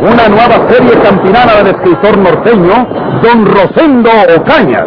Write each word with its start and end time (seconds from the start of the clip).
Una 0.00 0.28
nueva 0.28 0.68
serie 0.70 0.98
campinana 1.02 1.54
del 1.56 1.66
escritor 1.68 2.16
norteño, 2.18 2.88
Don 3.22 3.46
Rosendo 3.46 4.10
Ocañas. 4.36 4.86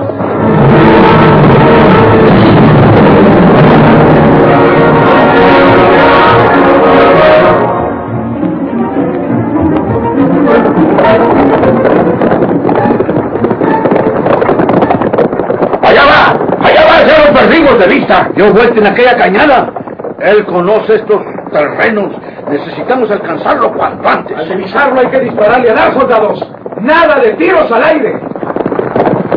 ¡Allá 15.84 16.04
va! 16.06 16.68
¡Allá 16.68 16.82
va! 16.86 17.04
¡Ya 17.06 17.28
lo 17.28 17.34
perdimos 17.34 17.80
de 17.80 17.88
vista! 17.88 18.30
Yo 18.36 18.54
vuelto 18.54 18.80
en 18.80 18.88
aquella 18.88 19.18
cañada. 19.18 19.72
Él 20.20 20.46
conoce 20.46 20.96
estos 20.96 21.22
terrenos. 21.52 22.14
Necesitamos 22.52 23.10
alcanzarlo 23.10 23.72
cuanto 23.72 24.10
antes. 24.10 24.38
Al 24.38 24.50
divisarlo 24.50 25.00
hay 25.00 25.08
que 25.08 25.22
dispararle 25.22 25.72
a 25.72 25.74
dar, 25.74 25.94
soldados. 25.94 26.46
Nada 26.82 27.16
de 27.22 27.32
tiros 27.36 27.72
al 27.72 27.82
aire. 27.82 28.20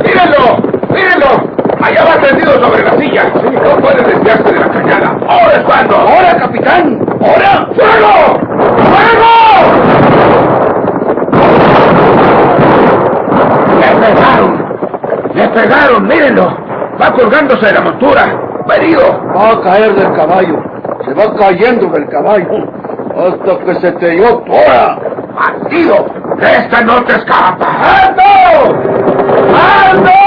¡Mírenlo! 0.02 0.58
¡Mírenlo! 0.90 1.54
Allá 1.80 2.04
va 2.04 2.20
tendido 2.26 2.52
sobre 2.60 2.82
la 2.82 2.98
silla. 2.98 3.24
No 3.32 3.76
puede 3.80 4.02
desviarse 4.02 4.52
de 4.52 4.58
la 4.58 4.68
cañada. 4.68 5.16
¡Ahora 5.28 5.52
es 5.52 5.60
cuando! 5.60 5.94
¡Ahora, 5.94 6.36
capitán! 6.40 7.06
¡Ahora! 7.20 7.68
¡Fuego! 7.76 8.40
¡Fuego! 8.82 9.32
¡Le 13.78 13.90
pegaron! 14.06 14.52
¡Le 15.34 15.48
pegaron! 15.50 16.08
¡Mírenlo! 16.08 16.56
Va 17.00 17.12
colgándose 17.12 17.66
de 17.66 17.72
la 17.74 17.80
montura. 17.80 18.40
¡Herido! 18.76 19.02
Va 19.36 19.50
a 19.50 19.60
caer 19.60 19.94
del 19.94 20.12
caballo. 20.14 20.58
Se 21.04 21.14
va 21.14 21.32
cayendo 21.36 21.86
del 21.88 22.08
caballo. 22.08 22.73
Hasta 23.16 23.58
que 23.64 23.74
se 23.80 23.92
te 23.92 24.10
dio 24.10 24.38
toda. 24.38 24.98
¡Bandido! 25.34 26.06
¡De 26.36 26.50
esta 26.56 26.80
no 26.82 27.04
te 27.04 27.12
escapa! 27.12 27.66
¡Alto! 27.80 28.22
¡Alto! 29.54 30.23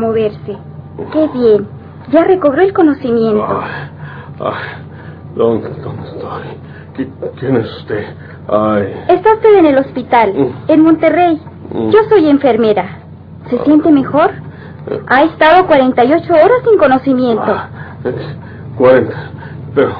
Moverse. 0.00 0.58
Qué 1.12 1.28
bien. 1.34 1.66
Ya 2.10 2.24
recobró 2.24 2.60
el 2.62 2.72
conocimiento. 2.72 3.46
Ay, 4.40 4.52
¿dónde, 5.36 5.68
dónde 5.82 6.02
estoy? 6.08 6.42
¿Qui- 6.96 7.30
¿Quién 7.38 7.56
es 7.56 7.76
usted? 7.78 8.04
Ay, 8.48 9.04
Está 9.08 9.34
usted 9.34 9.54
en 9.58 9.66
el 9.66 9.78
hospital, 9.78 10.32
Mm. 10.34 10.70
en 10.70 10.80
Monterrey. 10.82 11.40
Mm. 11.72 11.90
Yo 11.90 11.98
soy 12.08 12.28
enfermera. 12.28 12.84
¿Se 13.48 13.58
siente 13.64 13.90
mejor? 13.92 14.30
Ha 15.08 15.22
estado 15.24 15.66
48 15.66 16.32
horas 16.32 16.60
sin 16.68 16.78
conocimiento. 16.78 17.42
ah, 17.46 17.68
eh, 18.04 18.14
40, 18.76 19.14
pero... 19.74 19.90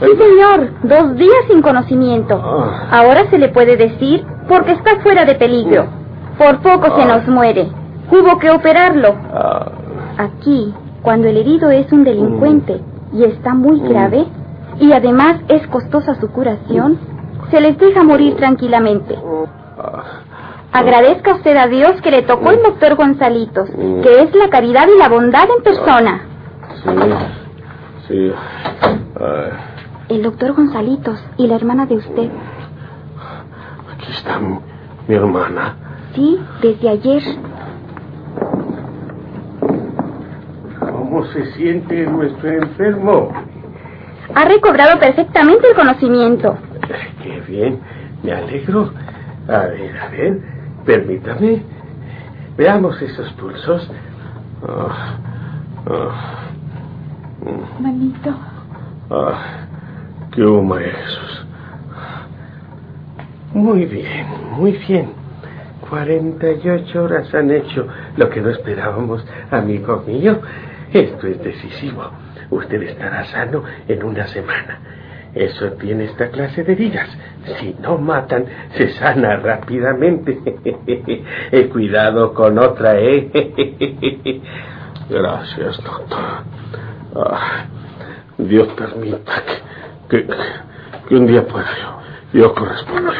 Sí, 0.00 0.06
señor. 0.16 0.70
Dos 0.82 1.16
días 1.16 1.44
sin 1.48 1.60
conocimiento. 1.62 2.40
Ah. 2.42 2.88
Ahora 2.90 3.28
se 3.30 3.38
le 3.38 3.48
puede 3.48 3.76
decir 3.76 4.24
porque 4.48 4.72
está 4.72 4.98
fuera 5.00 5.24
de 5.24 5.34
peligro. 5.34 5.86
Por 6.38 6.60
poco 6.60 6.96
se 6.96 7.02
Ah. 7.02 7.18
nos 7.18 7.28
muere. 7.28 7.68
Hubo 8.12 8.38
que 8.38 8.50
operarlo. 8.50 9.14
ah, 9.32 9.72
Aquí, 10.18 10.74
cuando 11.00 11.26
el 11.28 11.36
herido 11.38 11.70
es 11.70 11.90
un 11.90 12.04
delincuente 12.04 12.80
y 13.12 13.24
está 13.24 13.54
muy 13.54 13.80
Mm. 13.80 13.88
grave, 13.88 14.26
y 14.78 14.92
además 14.92 15.36
es 15.48 15.66
costosa 15.68 16.14
su 16.16 16.28
curación, 16.30 16.98
se 17.50 17.60
les 17.60 17.78
deja 17.78 18.02
morir 18.02 18.36
tranquilamente. 18.36 19.16
ah, 19.78 20.02
Agradezca 20.74 21.34
usted 21.34 21.54
a 21.56 21.66
Dios 21.68 22.00
que 22.02 22.10
le 22.10 22.22
tocó 22.22 22.50
el 22.50 22.62
doctor 22.62 22.94
Gonzalitos, 22.96 23.68
Mm. 23.76 24.00
que 24.02 24.22
es 24.22 24.34
la 24.34 24.48
caridad 24.50 24.86
y 24.94 24.98
la 24.98 25.08
bondad 25.08 25.46
en 25.56 25.62
persona. 25.62 26.20
sí, 26.84 26.90
sí. 28.08 28.32
ay, 29.20 29.52
El 30.08 30.22
doctor 30.22 30.52
Gonzalitos 30.54 31.18
y 31.38 31.46
la 31.46 31.56
hermana 31.56 31.86
de 31.86 31.96
usted. 31.96 32.30
aquí 33.92 34.10
está 34.12 34.38
mi 34.38 35.14
hermana. 35.14 35.76
Sí, 36.14 36.38
desde 36.60 36.88
ayer. 36.90 37.22
¿Cómo 41.12 41.26
se 41.26 41.44
siente 41.52 42.06
nuestro 42.06 42.48
enfermo? 42.48 43.30
Ha 44.34 44.46
recobrado 44.46 44.98
perfectamente 44.98 45.68
el 45.68 45.74
conocimiento. 45.74 46.56
Qué 47.22 47.38
bien, 47.46 47.80
me 48.22 48.32
alegro. 48.32 48.90
A 49.46 49.58
ver, 49.66 49.98
a 49.98 50.08
ver, 50.08 50.40
permítame. 50.86 51.64
Veamos 52.56 53.02
esos 53.02 53.30
pulsos. 53.34 53.90
Ah, 54.66 55.18
ah, 55.86 56.48
Manito. 57.78 58.34
ah, 59.10 59.66
qué 60.34 60.40
Jesús. 60.40 61.46
Muy 63.52 63.84
bien, 63.84 64.26
muy 64.52 64.72
bien. 64.88 65.10
48 65.90 67.04
horas 67.04 67.34
han 67.34 67.50
hecho 67.50 67.86
lo 68.16 68.30
que 68.30 68.40
no 68.40 68.48
esperábamos, 68.48 69.22
amigo 69.50 70.02
mío. 70.06 70.40
Esto 70.92 71.26
es 71.26 71.42
decisivo. 71.42 72.10
Usted 72.50 72.82
estará 72.82 73.24
sano 73.26 73.62
en 73.88 74.02
una 74.02 74.26
semana. 74.28 74.78
Eso 75.34 75.72
tiene 75.72 76.04
esta 76.04 76.28
clase 76.28 76.62
de 76.62 76.72
heridas. 76.72 77.08
Si 77.58 77.74
no 77.80 77.96
matan, 77.96 78.44
se 78.76 78.90
sana 78.94 79.36
rápidamente. 79.36 80.38
Cuidado 81.72 82.34
con 82.34 82.58
otra, 82.58 82.98
¿eh? 82.98 83.30
Gracias, 85.08 85.82
doctor. 85.82 86.44
Ah, 87.16 87.64
Dios 88.36 88.68
permita 88.74 89.42
que, 90.08 90.26
que, 90.26 90.34
que 91.08 91.14
un 91.14 91.26
día 91.26 91.46
pueda 91.46 91.68
yo, 91.80 92.38
yo 92.40 92.54
corresponder. 92.54 93.14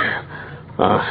Ah, 0.78 1.02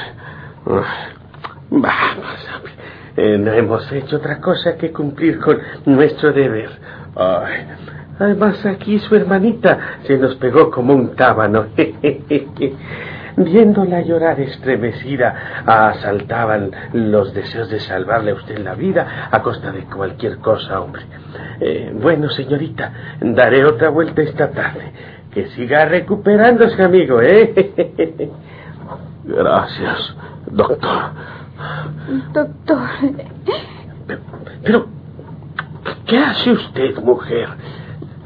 vamos, 0.66 2.48
hombre. 2.56 2.71
Eh, 3.18 3.38
no 3.38 3.52
hemos 3.52 3.92
hecho 3.92 4.18
otra 4.18 4.40
cosa 4.40 4.76
que 4.76 4.92
cumplir 4.92 5.40
con 5.40 5.60
nuestro 5.86 6.32
deber. 6.32 6.70
Ay, 7.16 7.66
además 8.20 8.66
aquí 8.66 9.00
su 9.00 9.16
hermanita 9.16 10.00
se 10.04 10.18
nos 10.18 10.36
pegó 10.36 10.72
como 10.72 10.94
un 10.94 11.16
tábano. 11.16 11.68
Viéndola 13.38 14.02
llorar 14.02 14.40
estremecida, 14.42 15.64
asaltaban 15.66 16.72
los 16.94 17.34
deseos 17.34 17.70
de 17.70 17.80
salvarle 17.80 18.32
a 18.32 18.36
usted 18.36 18.58
la 18.60 18.76
vida 18.76 19.30
a 19.32 19.42
costa 19.42 19.72
de 19.72 19.86
cualquier 19.86 20.38
cosa, 20.40 20.82
hombre. 20.82 21.04
Eh, 21.60 21.92
bueno, 21.94 22.30
señorita, 22.30 22.92
daré 23.22 23.64
otra 23.66 23.90
vuelta 23.90 24.22
esta 24.22 24.52
tarde. 24.52 24.92
Que 25.32 25.48
siga 25.50 25.86
recuperándose, 25.86 26.84
amigo, 26.84 27.22
¿eh? 27.22 27.54
Gracias, 29.24 30.16
doctor. 30.48 31.12
Doctor. 32.34 32.90
Pero, 34.64 34.88
¿qué 36.06 36.18
hace 36.18 36.52
usted, 36.52 36.98
mujer? 37.04 37.50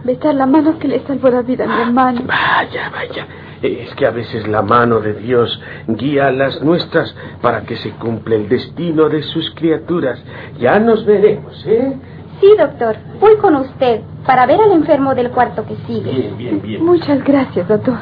Besar 0.04 0.36
la 0.36 0.46
mano 0.46 0.78
que 0.78 0.88
le 0.88 1.00
salvó 1.06 1.30
la 1.30 1.42
vida 1.42 1.66
a 1.66 1.68
mi 1.68 1.82
hermano. 1.82 2.22
Vaya, 2.26 2.92
vaya. 2.92 3.28
Es 3.62 3.96
que 3.96 4.06
a 4.06 4.12
veces 4.12 4.48
la 4.48 4.62
mano 4.62 5.00
de 5.00 5.14
Dios 5.14 5.60
guía 5.88 6.28
a 6.28 6.32
las 6.32 6.62
nuestras 6.62 7.16
para 7.42 7.62
que 7.62 7.76
se 7.78 7.92
cumpla 7.92 8.36
el 8.36 8.48
destino 8.48 9.10
de 9.10 9.24
sus 9.24 9.50
criaturas. 9.56 10.22
Ya 10.60 10.80
nos 10.80 11.06
veremos, 11.06 11.66
¿eh? 11.66 11.96
Sí, 12.40 12.54
doctor. 12.58 12.98
Voy 13.20 13.38
con 13.38 13.56
usted 13.56 14.02
para 14.26 14.46
ver 14.46 14.62
al 14.62 14.74
enfermo 14.74 15.16
del 15.16 15.31
cuarto 15.31 15.66
que 15.66 15.76
sigue. 15.88 16.12
Bien, 16.12 16.38
bien, 16.38 16.62
bien. 16.62 16.86
Muchas 16.86 17.24
gracias, 17.24 17.68
doctor. 17.68 17.98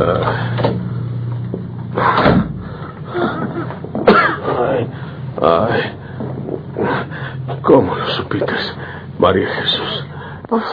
Ay, 0.00 0.77
ay. 5.66 7.58
¿Cómo 7.62 7.94
lo 7.94 8.06
supites, 8.10 8.74
María 9.18 9.48
Jesús? 9.48 10.04
Pues 10.48 10.64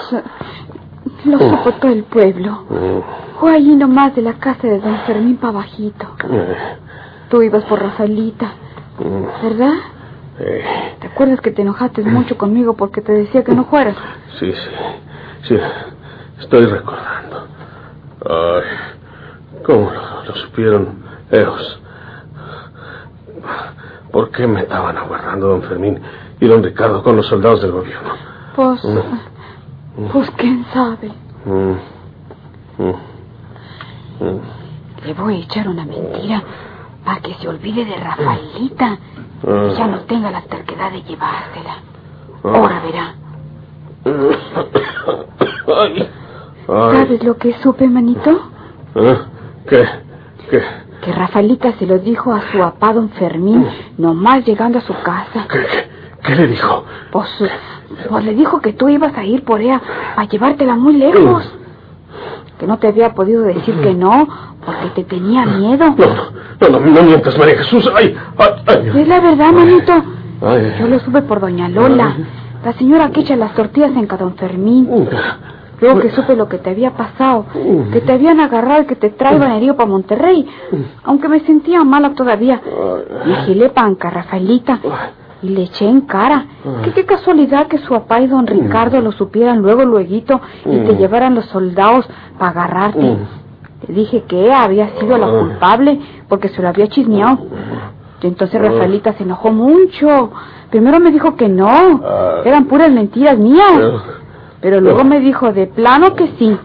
lo 1.25 1.39
supo 1.39 1.71
todo 1.73 1.91
el 1.91 2.03
pueblo. 2.03 2.63
Fue 3.39 3.53
allí 3.55 3.75
nomás 3.75 4.15
de 4.15 4.21
la 4.21 4.33
casa 4.33 4.67
de 4.67 4.79
don 4.79 4.97
Fermín 5.05 5.37
para 5.37 5.53
bajito. 5.53 6.07
Eh, 6.29 6.77
Tú 7.29 7.41
ibas 7.41 7.63
por 7.65 7.81
Rafaelita, 7.81 8.51
¿verdad? 9.43 9.73
eh, 10.39 10.63
¿Te 10.99 11.07
acuerdas 11.07 11.41
que 11.41 11.51
te 11.51 11.63
enojaste 11.63 12.01
mucho 12.03 12.37
conmigo 12.37 12.75
porque 12.75 13.01
te 13.01 13.11
decía 13.13 13.43
que 13.43 13.53
no 13.55 13.65
fueras? 13.65 13.95
sí, 14.39 14.51
sí, 14.51 14.69
sí. 15.47 15.57
Estoy 16.39 16.65
recordando. 16.65 17.47
Ay, 18.29 19.61
¿cómo 19.65 19.89
lo, 19.91 20.23
lo 20.25 20.35
supieron 20.35 21.03
ellos? 21.31 21.81
¿Por 24.15 24.31
qué 24.31 24.47
me 24.47 24.61
estaban 24.61 24.97
aguardando 24.97 25.49
don 25.49 25.61
Fermín 25.63 25.99
y 26.39 26.47
don 26.47 26.63
Ricardo 26.63 27.03
con 27.03 27.17
los 27.17 27.25
soldados 27.27 27.61
del 27.61 27.73
gobierno? 27.73 28.11
Pues, 28.55 28.81
pues 30.13 30.31
quién 30.37 30.65
sabe. 30.73 31.11
Mm, 31.43 31.73
mm, 32.77 32.95
mm. 34.21 34.39
Le 35.05 35.13
voy 35.15 35.35
a 35.35 35.39
echar 35.39 35.67
una 35.67 35.83
mentira 35.83 36.41
para 37.03 37.19
que 37.19 37.33
se 37.33 37.49
olvide 37.49 37.83
de 37.83 37.97
Rafaelita 37.97 38.97
Ah. 39.45 39.67
y 39.69 39.75
ya 39.75 39.85
no 39.87 39.99
tenga 40.05 40.31
la 40.31 40.43
terquedad 40.43 40.93
de 40.93 41.03
llevársela. 41.03 41.75
Ahora 42.41 42.81
verá. 42.85 43.15
Ay, 45.77 46.09
ay. 46.69 46.95
¿Sabes 46.95 47.21
lo 47.21 47.35
que 47.35 47.51
supe, 47.61 47.85
manito? 47.89 48.49
¿Eh? 48.95 49.17
¿Qué? 49.67 49.85
¿Qué? 50.49 50.61
Que 51.05 51.11
Rafaelita 51.11 51.73
se 51.73 51.85
lo 51.85 51.99
dijo 51.99 52.33
a 52.33 52.41
su 52.51 52.57
papá 52.57 52.93
don 52.93 53.09
Fermín, 53.09 53.65
nomás 53.97 54.43
llegando 54.43 54.79
a 54.79 54.81
su 54.81 54.93
casa. 55.03 55.45
¿Qué, 55.47 55.59
qué, 55.59 55.87
qué 56.23 56.35
le 56.35 56.47
dijo? 56.47 56.83
Pues, 57.11 57.29
pues 58.09 58.25
le 58.25 58.33
dijo 58.33 58.59
que 58.59 58.73
tú 58.73 58.89
ibas 58.89 59.15
a 59.15 59.23
ir 59.23 59.43
por 59.43 59.61
ella 59.61 59.79
para 60.15 60.27
llevártela 60.27 60.75
muy 60.75 60.97
lejos. 60.97 61.53
Que 62.57 62.65
no 62.65 62.79
te 62.79 62.87
había 62.87 63.13
podido 63.13 63.43
decir 63.43 63.75
que 63.81 63.93
no, 63.93 64.27
porque 64.65 64.89
te 64.95 65.03
tenía 65.03 65.45
miedo. 65.45 65.93
No, 65.95 66.07
no, 66.07 66.69
no, 66.69 66.79
no, 66.79 66.89
no 66.89 67.03
mientas, 67.03 67.37
María 67.37 67.57
Jesús. 67.57 67.87
Ay, 67.95 68.17
ay, 68.37 68.49
ay. 68.65 69.01
Es 69.01 69.07
la 69.07 69.19
verdad, 69.19 69.51
manito. 69.51 69.93
Ay. 70.41 70.75
Yo 70.79 70.87
lo 70.87 70.99
supe 70.99 71.21
por 71.21 71.39
doña 71.39 71.69
Lola, 71.69 72.15
la 72.63 72.73
señora 72.73 73.11
que 73.11 73.19
echa 73.19 73.35
las 73.35 73.53
tortillas 73.53 73.91
en 73.95 74.07
cada 74.07 74.23
don 74.23 74.35
Fermín. 74.35 74.89
Luego 75.81 75.99
que 75.99 76.11
supe 76.11 76.35
lo 76.35 76.47
que 76.47 76.57
te 76.57 76.69
había 76.69 76.91
pasado, 76.91 77.45
que 77.91 78.01
te 78.01 78.13
habían 78.13 78.39
agarrado 78.39 78.83
y 78.83 78.85
que 78.85 78.95
te 78.95 79.09
traían 79.09 79.51
herido 79.51 79.75
para 79.75 79.89
Monterrey. 79.89 80.47
Aunque 81.03 81.27
me 81.27 81.39
sentía 81.41 81.83
mala 81.83 82.13
todavía. 82.13 82.61
Me 83.25 83.35
agilé 83.35 83.69
panca, 83.69 84.09
Rafaelita, 84.09 84.79
y 85.41 85.49
le 85.49 85.63
eché 85.63 85.87
en 85.87 86.01
cara. 86.01 86.45
Que 86.83 86.91
qué 86.91 87.05
casualidad 87.05 87.67
que 87.67 87.77
su 87.79 87.89
papá 87.89 88.21
y 88.21 88.27
don 88.27 88.47
Ricardo 88.47 89.01
lo 89.01 89.11
supieran 89.11 89.59
luego, 89.61 89.83
lueguito, 89.85 90.39
y 90.65 90.79
te 90.79 90.95
llevaran 90.95 91.35
los 91.35 91.45
soldados 91.45 92.07
para 92.39 92.51
agarrarte. 92.51 93.17
Te 93.85 93.93
dije 93.93 94.23
que 94.23 94.45
ella 94.45 94.63
había 94.63 94.89
sido 94.99 95.17
la 95.17 95.27
culpable 95.27 95.99
porque 96.29 96.49
se 96.49 96.61
lo 96.61 96.69
había 96.69 96.87
chismeado. 96.87 97.39
Y 98.21 98.27
entonces 98.27 98.59
Rafaelita 98.59 99.13
se 99.13 99.23
enojó 99.23 99.51
mucho. 99.51 100.31
Primero 100.71 100.99
me 100.99 101.11
dijo 101.11 101.35
que 101.35 101.47
no, 101.47 102.01
eran 102.43 102.65
puras 102.65 102.89
mentiras 102.89 103.37
mías. 103.37 103.79
Pero 104.65 104.81
luego 104.81 105.03
me 105.03 105.19
dijo 105.19 105.53
de 105.53 105.67
plano 105.67 106.15
que 106.15 106.27
sí, 106.39 106.57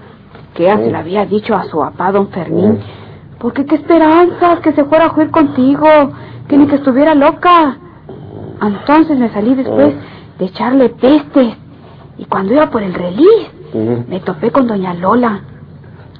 que 0.54 0.62
ella 0.62 0.78
se 0.78 0.90
lo 0.90 0.96
había 0.96 1.26
dicho 1.26 1.54
a 1.54 1.64
su 1.64 1.80
papá, 1.80 2.10
don 2.12 2.28
Fermín. 2.28 2.80
Porque 3.38 3.66
qué 3.66 3.74
esperanzas, 3.74 4.60
que 4.60 4.72
se 4.72 4.84
fuera 4.86 5.04
a 5.04 5.08
jugar 5.10 5.30
contigo, 5.30 5.86
que 6.48 6.56
ni 6.56 6.66
que 6.66 6.76
estuviera 6.76 7.14
loca. 7.14 7.76
Entonces 8.62 9.18
me 9.18 9.28
salí 9.34 9.54
después 9.54 9.92
de 10.38 10.44
echarle 10.46 10.88
pestes. 10.88 11.54
Y 12.16 12.24
cuando 12.24 12.54
iba 12.54 12.70
por 12.70 12.82
el 12.82 12.94
release, 12.94 13.50
me 14.08 14.20
topé 14.20 14.50
con 14.50 14.66
doña 14.66 14.94
Lola. 14.94 15.40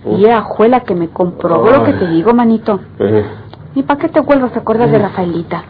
Y 0.05 0.27
ella 0.27 0.45
fue 0.55 0.69
la 0.69 0.81
que 0.81 0.95
me 0.95 1.09
comprobó 1.09 1.71
lo 1.71 1.85
que 1.85 1.95
te 1.95 2.09
digo, 2.09 2.35
manito. 2.35 2.79
Eh, 2.99 3.25
¿Y 3.75 3.85
para 3.85 4.01
qué 4.01 4.11
te 4.11 4.21
vuelvas 4.21 4.55
a 4.55 4.61
acordar 4.61 4.91
de 4.91 4.99
Rafaelita? 4.99 5.65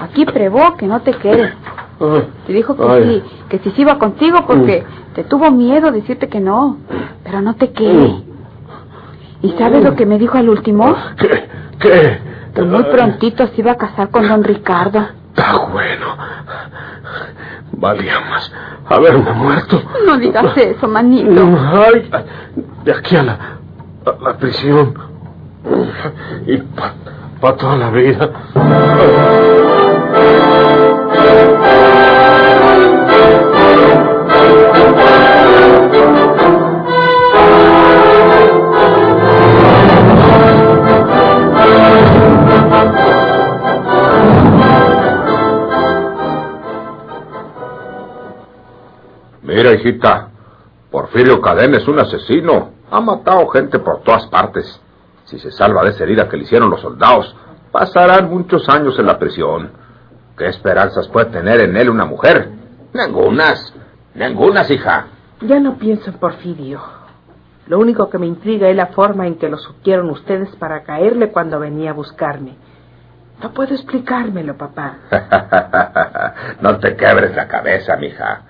Aquí 0.00 0.24
probó 0.24 0.76
que 0.76 0.88
no 0.88 1.02
te 1.02 1.12
quedes. 1.12 1.52
Ay. 2.00 2.28
Te 2.46 2.52
dijo 2.52 2.76
que 2.76 2.82
Ay. 2.82 3.04
sí, 3.28 3.36
que 3.48 3.58
sí 3.58 3.70
se 3.72 3.82
iba 3.82 3.98
contigo 3.98 4.44
porque 4.46 4.84
te 5.14 5.24
tuvo 5.24 5.50
miedo 5.50 5.90
decirte 5.92 6.28
que 6.28 6.40
no. 6.40 6.78
Pero 7.24 7.40
no 7.40 7.54
te 7.56 7.72
quede. 7.72 8.22
¿Y 9.42 9.50
sabes 9.52 9.82
lo 9.84 9.94
que 9.96 10.06
me 10.06 10.18
dijo 10.18 10.36
al 10.38 10.48
último? 10.48 10.94
¿Qué? 11.18 11.48
¿Qué? 11.78 12.18
Que 12.54 12.62
muy 12.62 12.82
prontito 12.84 13.46
se 13.46 13.60
iba 13.60 13.72
a 13.72 13.76
casar 13.76 14.10
con 14.10 14.26
don 14.28 14.42
Ricardo. 14.44 15.00
Está 15.30 15.56
bueno. 15.66 16.06
Valía 17.72 18.20
más 18.28 18.52
haberme 18.88 19.32
muerto. 19.32 19.80
No 20.06 20.18
digas 20.18 20.56
eso, 20.56 20.88
manito. 20.88 21.30
Ay, 21.72 22.10
de 22.84 22.92
aquí 22.92 23.16
a 23.16 23.22
la, 23.22 23.32
a 24.04 24.22
la 24.24 24.36
prisión. 24.36 24.94
Y 26.46 26.56
para 27.40 27.56
toda 27.56 27.76
la 27.76 27.90
vida. 27.90 28.30
Mira, 49.60 49.74
hijita, 49.74 50.28
Porfirio 50.90 51.38
Cadena 51.42 51.76
es 51.76 51.86
un 51.86 51.98
asesino. 51.98 52.70
Ha 52.90 52.98
matado 52.98 53.46
gente 53.48 53.78
por 53.78 54.00
todas 54.00 54.26
partes. 54.28 54.80
Si 55.26 55.38
se 55.38 55.50
salva 55.50 55.84
de 55.84 55.90
esa 55.90 56.04
herida 56.04 56.30
que 56.30 56.38
le 56.38 56.44
hicieron 56.44 56.70
los 56.70 56.80
soldados, 56.80 57.36
pasarán 57.70 58.30
muchos 58.30 58.66
años 58.70 58.98
en 58.98 59.04
la 59.04 59.18
prisión. 59.18 59.70
¿Qué 60.38 60.46
esperanzas 60.46 61.08
puede 61.08 61.26
tener 61.26 61.60
en 61.60 61.76
él 61.76 61.90
una 61.90 62.06
mujer? 62.06 62.48
Ningunas. 62.94 63.74
Ningunas, 64.14 64.70
hija. 64.70 65.08
Ya 65.42 65.60
no 65.60 65.76
pienso 65.76 66.08
en 66.08 66.16
Porfirio. 66.16 66.80
Lo 67.66 67.78
único 67.78 68.08
que 68.08 68.16
me 68.16 68.28
intriga 68.28 68.66
es 68.70 68.76
la 68.76 68.86
forma 68.86 69.26
en 69.26 69.34
que 69.34 69.50
lo 69.50 69.58
supieron 69.58 70.08
ustedes 70.08 70.56
para 70.56 70.84
caerle 70.84 71.32
cuando 71.32 71.60
venía 71.60 71.90
a 71.90 71.92
buscarme. 71.92 72.56
No 73.42 73.52
puedo 73.52 73.74
explicármelo, 73.74 74.56
papá. 74.56 74.96
no 76.62 76.78
te 76.78 76.96
quebres 76.96 77.36
la 77.36 77.46
cabeza, 77.46 77.98
mija. 77.98 78.44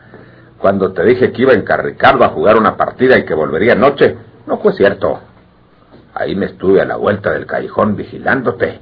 Cuando 0.61 0.93
te 0.93 1.03
dije 1.05 1.33
que 1.33 1.43
iba 1.43 1.55
en 1.55 1.63
Carricardo 1.63 2.23
a 2.25 2.29
jugar 2.29 2.59
una 2.59 2.77
partida 2.77 3.19
y 3.19 3.25
que 3.25 3.35
volvería 3.35 3.73
anoche, 3.73 4.17
no 4.47 4.59
fue 4.59 4.75
cierto. 4.75 5.19
Ahí 6.15 6.37
me 6.37 6.47
estuve 6.47 6.83
a 6.83 6.85
la 6.85 6.97
vuelta 6.97 7.31
del 7.31 7.47
callejón 7.47 7.97
vigilándote. 7.97 8.79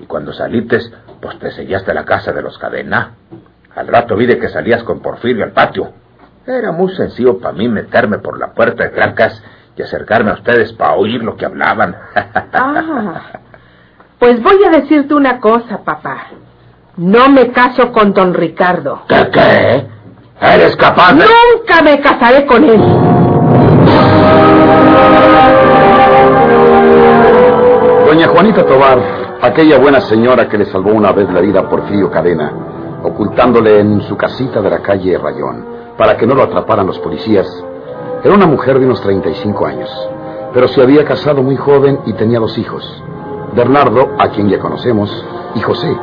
Y 0.00 0.06
cuando 0.06 0.32
salites, 0.32 0.92
pues 1.20 1.38
te 1.38 1.52
sellaste 1.52 1.92
a 1.92 1.94
la 1.94 2.04
casa 2.04 2.32
de 2.32 2.42
los 2.42 2.58
Cadena. 2.58 3.12
Al 3.76 3.86
rato 3.86 4.16
vi 4.16 4.26
de 4.26 4.38
que 4.38 4.48
salías 4.48 4.82
con 4.82 5.00
Porfirio 5.00 5.44
al 5.44 5.52
patio. 5.52 5.92
Era 6.44 6.72
muy 6.72 6.92
sencillo 6.96 7.38
para 7.38 7.54
mí 7.54 7.68
meterme 7.68 8.18
por 8.18 8.36
la 8.36 8.52
puerta 8.52 8.82
de 8.82 8.90
trancas 8.90 9.40
y 9.76 9.82
acercarme 9.82 10.32
a 10.32 10.34
ustedes 10.34 10.72
para 10.72 10.94
oír 10.94 11.22
lo 11.22 11.36
que 11.36 11.46
hablaban. 11.46 11.96
Ah, 12.54 13.40
pues 14.18 14.42
voy 14.42 14.62
a 14.64 14.70
decirte 14.70 15.14
una 15.14 15.40
cosa, 15.40 15.78
papá. 15.82 16.26
No 16.96 17.28
me 17.30 17.50
caso 17.50 17.90
con 17.92 18.12
don 18.12 18.34
Ricardo. 18.34 19.02
¿Qué, 19.08 19.30
qué? 19.32 19.86
¿Eres 20.42 20.74
capaz 20.76 21.12
de...? 21.14 21.24
Nunca 21.24 21.82
me 21.82 22.00
casaré 22.00 22.44
con 22.46 22.64
él. 22.64 22.80
Doña 28.06 28.28
Juanita 28.28 28.66
Tobar, 28.66 28.98
aquella 29.40 29.78
buena 29.78 30.00
señora 30.00 30.48
que 30.48 30.58
le 30.58 30.66
salvó 30.66 30.90
una 30.90 31.12
vez 31.12 31.30
la 31.32 31.40
vida 31.40 31.60
a 31.60 31.68
Porfirio 31.68 32.10
Cadena, 32.10 32.52
ocultándole 33.04 33.80
en 33.80 34.02
su 34.02 34.16
casita 34.16 34.60
de 34.60 34.68
la 34.68 34.80
calle 34.80 35.16
Rayón, 35.16 35.64
para 35.96 36.16
que 36.16 36.26
no 36.26 36.34
lo 36.34 36.42
atraparan 36.42 36.88
los 36.88 36.98
policías, 36.98 37.46
era 38.24 38.34
una 38.34 38.46
mujer 38.46 38.80
de 38.80 38.86
unos 38.86 39.00
35 39.00 39.64
años, 39.64 40.08
pero 40.52 40.66
se 40.68 40.82
había 40.82 41.04
casado 41.04 41.42
muy 41.42 41.56
joven 41.56 42.00
y 42.04 42.14
tenía 42.14 42.40
dos 42.40 42.58
hijos, 42.58 42.84
Bernardo, 43.54 44.10
a 44.18 44.28
quien 44.28 44.48
ya 44.48 44.58
conocemos, 44.58 45.24
y 45.54 45.60
José, 45.60 45.96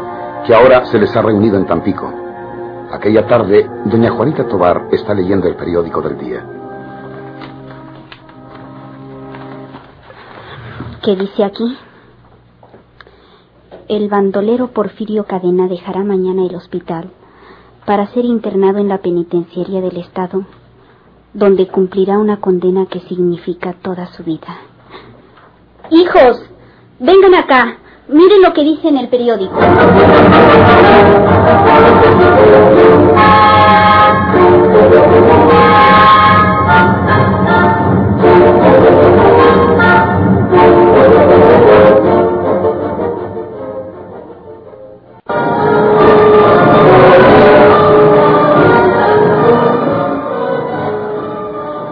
que 0.46 0.55
ahora 0.55 0.86
se 0.86 0.98
les 0.98 1.13
ha 1.15 1.22
reunido 1.22 1.58
en 1.58 1.65
Tampico. 1.65 2.29
Aquella 2.91 3.27
tarde, 3.27 3.69
doña 3.86 4.10
Juanita 4.12 4.48
Tobar 4.48 4.88
está 4.91 5.13
leyendo 5.13 5.48
el 5.48 5.55
periódico 5.55 6.01
del 6.01 6.17
día. 6.17 6.43
¿Qué 11.03 11.15
dice 11.15 11.43
aquí? 11.43 11.77
El 13.88 14.10
bandolero 14.10 14.67
Porfirio 14.67 15.25
Cadena 15.25 15.67
dejará 15.67 16.03
mañana 16.03 16.46
el 16.46 16.55
hospital 16.55 17.12
para 17.86 18.08
ser 18.08 18.25
internado 18.25 18.79
en 18.79 18.88
la 18.88 19.00
penitenciaría 19.00 19.81
del 19.81 19.98
Estado, 19.98 20.46
donde 21.34 21.67
cumplirá 21.67 22.17
una 22.17 22.39
condena 22.39 22.88
que 22.88 23.00
significa 23.01 23.74
toda 23.74 24.08
su 24.08 24.24
vida. 24.24 24.58
Hijos, 25.91 26.43
vengan 27.00 27.36
acá. 27.36 27.77
Miren 28.12 28.42
lo 28.42 28.54
que 28.54 28.63
dice 28.63 28.88
en 28.88 28.98
el 28.98 29.08
periódico. 29.08 29.54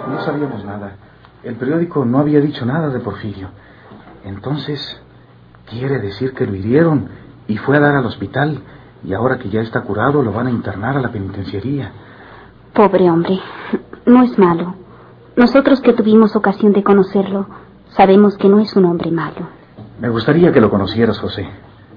No 0.10 0.22
sabíamos 0.24 0.66
nada. 0.66 0.96
El 1.44 1.56
periódico 1.58 2.06
no 2.06 2.18
había 2.18 2.40
dicho 2.42 2.66
nada 2.66 2.90
de 2.90 3.00
Porfirio. 3.00 3.50
Entonces, 4.24 5.00
quiere 5.70 6.00
decir 6.00 6.34
que 6.34 6.46
lo 6.46 6.56
hirieron 6.56 7.10
y 7.48 7.58
fue 7.58 7.78
a 7.78 7.80
dar 7.80 7.96
al 7.96 8.06
hospital 8.06 8.62
y 9.04 9.14
ahora 9.14 9.38
que 9.38 9.50
ya 9.50 9.62
está 9.62 9.82
curado 9.82 10.22
lo 10.22 10.32
van 10.32 10.48
a 10.48 10.52
internar 10.52 10.98
a 10.98 11.02
la 11.02 11.12
penitenciaría. 11.12 11.92
Pobre 12.74 13.10
hombre, 13.10 13.40
no 14.06 14.24
es 14.24 14.38
malo. 14.38 14.76
Nosotros 15.36 15.82
que 15.82 15.94
tuvimos 15.94 16.36
ocasión 16.36 16.74
de 16.74 16.84
conocerlo, 16.84 17.48
sabemos 17.90 18.38
que 18.38 18.50
no 18.50 18.60
es 18.60 18.76
un 18.76 18.86
hombre 18.86 19.12
malo. 19.12 19.50
Me 20.00 20.10
gustaría 20.10 20.52
que 20.52 20.62
lo 20.62 20.70
conocieras, 20.70 21.20
José. 21.20 21.48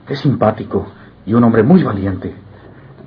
Es 0.09 0.21
simpático 0.21 0.87
y 1.27 1.35
un 1.35 1.45
hombre 1.45 1.63
muy 1.63 1.83
valiente. 1.83 2.35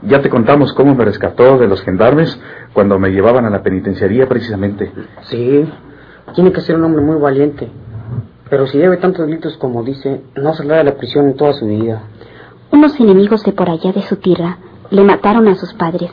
Ya 0.03 0.21
te 0.21 0.29
contamos 0.29 0.73
cómo 0.73 0.95
me 0.95 1.05
rescató 1.05 1.57
de 1.57 1.67
los 1.67 1.81
gendarmes 1.81 2.39
cuando 2.73 2.99
me 2.99 3.09
llevaban 3.09 3.45
a 3.45 3.49
la 3.49 3.63
penitenciaría 3.63 4.27
precisamente. 4.27 4.91
Sí, 5.23 5.69
tiene 6.35 6.51
que 6.51 6.61
ser 6.61 6.75
un 6.75 6.83
hombre 6.83 7.01
muy 7.01 7.19
valiente. 7.19 7.71
Pero 8.53 8.67
si 8.67 8.77
debe 8.77 8.97
tantos 8.97 9.25
delitos 9.25 9.57
como 9.57 9.81
dice, 9.81 10.21
no 10.35 10.53
saldrá 10.53 10.77
de 10.77 10.83
la 10.83 10.95
prisión 10.95 11.27
en 11.27 11.35
toda 11.35 11.53
su 11.53 11.65
vida. 11.65 12.03
Unos 12.69 12.99
enemigos 12.99 13.43
de 13.43 13.51
por 13.51 13.67
allá 13.67 13.91
de 13.91 14.03
su 14.03 14.17
tierra 14.17 14.59
le 14.91 15.03
mataron 15.03 15.47
a 15.47 15.55
sus 15.55 15.73
padres. 15.73 16.11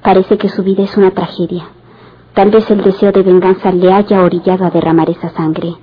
Parece 0.00 0.38
que 0.38 0.48
su 0.48 0.62
vida 0.62 0.84
es 0.84 0.96
una 0.96 1.10
tragedia. 1.10 1.64
Tal 2.32 2.52
vez 2.52 2.70
el 2.70 2.84
deseo 2.84 3.10
de 3.10 3.24
venganza 3.24 3.72
le 3.72 3.92
haya 3.92 4.22
orillado 4.22 4.66
a 4.66 4.70
derramar 4.70 5.10
esa 5.10 5.30
sangre. 5.30 5.74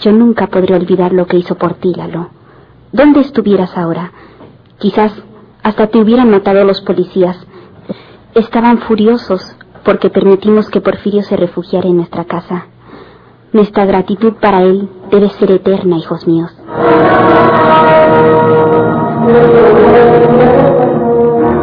Yo 0.00 0.10
nunca 0.10 0.48
podré 0.48 0.74
olvidar 0.74 1.12
lo 1.12 1.26
que 1.26 1.36
hizo 1.36 1.54
por 1.54 1.74
ti, 1.74 1.94
Lalo. 1.94 2.30
¿Dónde 2.90 3.20
estuvieras 3.20 3.78
ahora? 3.78 4.10
Quizás 4.78 5.12
hasta 5.62 5.86
te 5.86 5.98
hubieran 5.98 6.28
matado 6.28 6.64
los 6.64 6.80
policías. 6.80 7.38
Estaban 8.34 8.78
furiosos 8.78 9.46
porque 9.84 10.10
permitimos 10.10 10.68
que 10.70 10.80
Porfirio 10.80 11.22
se 11.22 11.36
refugiara 11.36 11.86
en 11.86 11.98
nuestra 11.98 12.24
casa. 12.24 12.66
Nuestra 13.52 13.84
gratitud 13.84 14.32
para 14.40 14.62
él 14.62 14.88
debe 15.10 15.28
ser 15.28 15.50
eterna, 15.50 15.98
hijos 15.98 16.26
míos. 16.26 16.50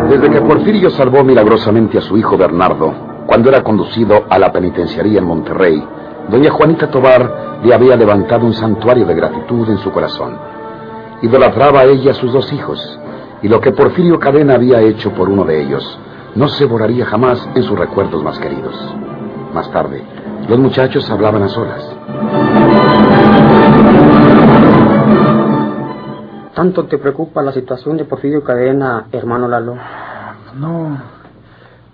Desde 0.08 0.29
que 0.29 0.41
Porfirio 0.41 0.91
salvó 0.91 1.24
milagrosamente 1.24 1.98
a 1.98 2.01
su 2.01 2.15
hijo 2.15 2.38
Bernardo, 2.38 2.93
cuando 3.25 3.50
era 3.50 3.63
conducido 3.63 4.25
a 4.29 4.38
la 4.38 4.51
penitenciaría 4.51 5.17
en 5.17 5.25
Monterrey, 5.25 5.84
doña 6.29 6.51
Juanita 6.51 6.91
Tobar 6.91 7.60
le 7.63 7.74
había 7.74 7.96
levantado 7.96 8.46
un 8.46 8.53
santuario 8.53 9.08
de 9.08 9.15
gratitud 9.15 9.67
en 9.69 9.79
su 9.79 9.91
corazón. 9.91 10.38
Idolatraba 11.24 11.79
a 11.79 11.86
ella 11.86 12.12
a 12.12 12.15
sus 12.15 12.31
dos 12.31 12.53
hijos, 12.53 13.00
y 13.41 13.48
lo 13.48 13.60
que 13.60 13.72
Porfirio 13.72 14.19
Cadena 14.19 14.53
había 14.53 14.79
hecho 14.81 15.12
por 15.13 15.27
uno 15.27 15.43
de 15.43 15.63
ellos 15.63 16.00
no 16.36 16.50
se 16.50 16.65
borraría 16.65 17.08
jamás 17.08 17.50
en 17.55 17.63
sus 17.63 17.79
recuerdos 17.79 18.24
más 18.24 18.38
queridos. 18.38 18.75
Más 19.53 19.72
tarde, 19.72 20.03
los 20.48 20.60
muchachos 20.60 21.10
hablaban 21.10 21.43
a 21.43 21.50
solas. 21.50 21.96
¿Tanto 26.55 26.86
te 26.86 26.98
preocupa 26.98 27.41
la 27.41 27.51
situación 27.51 27.98
de 27.98 28.05
Porfirio 28.05 28.43
Cadena, 28.43 29.05
hermano 29.12 29.48
Lalo? 29.48 29.77
No, 30.55 30.98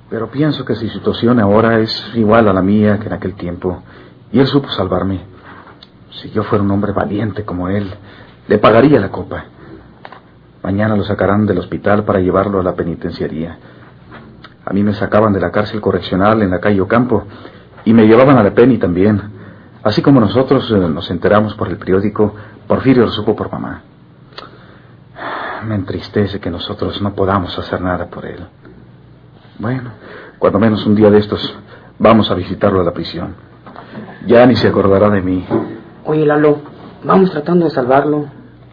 pero 0.09 0.29
pienso 0.29 0.65
que 0.65 0.75
su 0.75 0.87
situación 0.87 1.39
ahora 1.39 1.79
es 1.79 2.11
igual 2.15 2.47
a 2.47 2.53
la 2.53 2.61
mía 2.61 2.99
que 2.99 3.07
en 3.07 3.13
aquel 3.13 3.35
tiempo. 3.35 3.83
Y 4.31 4.39
él 4.39 4.47
supo 4.47 4.69
salvarme. 4.69 5.21
Si 6.11 6.31
yo 6.31 6.43
fuera 6.43 6.63
un 6.63 6.71
hombre 6.71 6.93
valiente 6.93 7.43
como 7.43 7.69
él, 7.69 7.93
le 8.47 8.57
pagaría 8.57 8.99
la 8.99 9.09
copa. 9.09 9.45
Mañana 10.63 10.95
lo 10.95 11.03
sacarán 11.03 11.45
del 11.45 11.59
hospital 11.59 12.03
para 12.05 12.19
llevarlo 12.19 12.59
a 12.59 12.63
la 12.63 12.73
penitenciaría. 12.73 13.57
A 14.65 14.73
mí 14.73 14.81
me 14.81 14.93
sacaban 14.93 15.33
de 15.33 15.39
la 15.39 15.51
cárcel 15.51 15.79
correccional 15.79 16.41
en 16.41 16.49
la 16.49 16.59
calle 16.59 16.81
Ocampo 16.81 17.25
y 17.85 17.93
me 17.93 18.07
llevaban 18.07 18.37
a 18.37 18.43
la 18.43 18.51
Penny 18.51 18.77
también. 18.77 19.21
Así 19.83 20.01
como 20.01 20.19
nosotros 20.19 20.69
eh, 20.71 20.75
nos 20.75 21.09
enteramos 21.11 21.53
por 21.53 21.67
el 21.69 21.77
periódico, 21.77 22.33
Porfirio 22.67 23.05
lo 23.05 23.11
supo 23.11 23.35
por 23.35 23.51
mamá. 23.51 23.83
Me 25.67 25.75
entristece 25.75 26.39
que 26.39 26.49
nosotros 26.49 27.01
no 27.01 27.13
podamos 27.13 27.57
hacer 27.57 27.81
nada 27.81 28.07
por 28.07 28.25
él. 28.25 28.45
Bueno, 29.59 29.91
cuando 30.39 30.59
menos 30.59 30.85
un 30.85 30.95
día 30.95 31.09
de 31.09 31.19
estos 31.19 31.57
vamos 31.99 32.29
a 32.29 32.35
visitarlo 32.35 32.81
a 32.81 32.83
la 32.83 32.91
prisión. 32.91 33.35
Ya 34.25 34.45
ni 34.45 34.55
se 34.55 34.67
acordará 34.67 35.09
de 35.09 35.21
mí. 35.21 35.45
Oye, 36.05 36.25
Lalo, 36.25 36.59
vamos 37.03 37.31
tratando 37.31 37.65
de 37.65 37.71
salvarlo. 37.71 38.25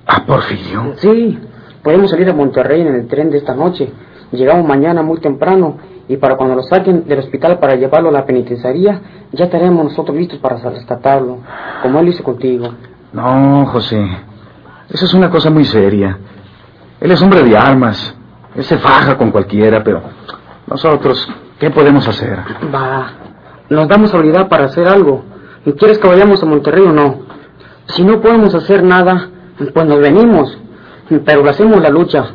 ¿A 0.07 0.25
Porfirio? 0.25 0.95
Sí, 0.97 1.38
podemos 1.83 2.11
salir 2.11 2.28
a 2.31 2.35
Monterrey 2.35 2.81
en 2.81 2.95
el 2.95 3.07
tren 3.07 3.31
de 3.31 3.38
esta 3.38 3.54
noche. 3.54 3.92
Llegamos 4.33 4.66
mañana 4.66 5.02
muy 5.02 5.21
temprano 5.21 5.76
y 6.09 6.16
para 6.16 6.37
cuando 6.37 6.56
lo 6.56 6.62
saquen 6.62 7.06
del 7.06 7.21
hospital 7.21 7.59
para 7.59 7.76
llevarlo 7.76 8.09
a 8.09 8.12
la 8.12 8.25
penitenciaría, 8.26 9.00
ya 9.32 9.44
estaremos 9.44 9.85
nosotros 9.85 10.16
listos 10.16 10.38
para 10.38 10.56
rescatarlo, 10.56 11.38
como 11.82 12.00
él 12.00 12.09
hizo 12.09 12.23
contigo. 12.23 12.68
No, 13.12 13.66
José. 13.66 14.04
Esa 14.88 15.04
es 15.04 15.14
una 15.14 15.30
cosa 15.30 15.50
muy 15.50 15.64
seria. 15.64 16.18
Él 17.00 17.11
es 17.11 17.23
hombre 17.23 17.42
de 17.42 17.56
armas. 17.56 18.14
Él 18.54 18.64
se 18.64 18.78
faja 18.78 19.16
con 19.16 19.30
cualquiera, 19.30 19.82
pero 19.82 20.02
nosotros, 20.66 21.28
¿qué 21.59 21.71
podemos 21.71 22.06
hacer? 22.06 22.38
Va, 22.75 23.12
nos 23.71 23.88
damos 23.88 24.12
habilidad 24.12 24.49
para 24.49 24.66
hacer 24.66 24.87
algo. 24.87 25.25
¿Quieres 25.78 25.99
que 25.99 26.09
vayamos 26.09 26.42
a 26.42 26.47
Monterrey 26.47 26.85
o 26.85 26.92
no? 26.92 27.23
Si 27.87 28.04
no 28.04 28.21
podemos 28.21 28.54
hacer 28.54 28.82
nada, 28.82 29.28
pues 29.73 29.87
nos 29.87 30.00
venimos. 30.00 30.59
Pero 31.25 31.49
hacemos 31.49 31.80
la 31.80 31.90
lucha. 31.90 32.26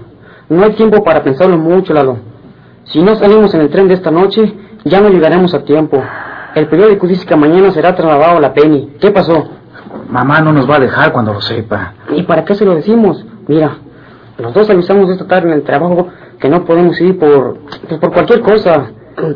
No 0.49 0.63
hay 0.63 0.73
tiempo 0.73 1.03
para 1.03 1.23
pensarlo 1.23 1.57
mucho, 1.57 1.93
Lalo. 1.93 2.17
Si 2.87 3.01
no 3.01 3.15
salimos 3.15 3.53
en 3.53 3.61
el 3.61 3.69
tren 3.69 3.87
de 3.87 3.95
esta 3.95 4.11
noche, 4.11 4.53
ya 4.85 5.01
no 5.01 5.09
llegaremos 5.09 5.53
a 5.53 5.63
tiempo. 5.63 6.01
El 6.55 6.67
periódico 6.67 7.07
dice 7.07 7.25
que 7.25 7.35
mañana 7.35 7.71
será 7.71 7.95
trasladado 7.95 8.37
a 8.37 8.41
la 8.41 8.53
Penny. 8.53 8.93
¿Qué 8.99 9.11
pasó? 9.11 9.49
Mamá 10.09 10.41
no 10.41 10.53
nos 10.53 10.69
va 10.69 10.77
a 10.77 10.79
dejar 10.79 11.11
cuando 11.11 11.33
lo 11.33 11.41
sepa. 11.41 11.93
¿Y 12.15 12.23
para 12.23 12.45
qué 12.45 12.55
se 12.55 12.65
lo 12.65 12.75
decimos? 12.75 13.25
Mira, 13.47 13.77
los 14.37 14.53
dos 14.53 14.69
avisamos 14.69 15.09
esta 15.09 15.27
tarde 15.27 15.49
en 15.49 15.55
el 15.55 15.63
trabajo 15.63 16.07
que 16.39 16.49
no 16.49 16.63
podemos 16.65 16.99
ir 17.01 17.19
por, 17.19 17.57
pues 17.87 17.99
por 17.99 18.13
cualquier 18.13 18.41
cosa. 18.41 18.91